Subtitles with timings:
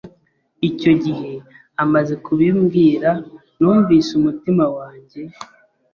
[0.69, 1.31] Icyo gihe
[1.83, 3.09] amaze kubimbwira
[3.59, 5.21] numvise umutima wanjye